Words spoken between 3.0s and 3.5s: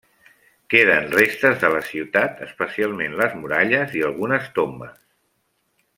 les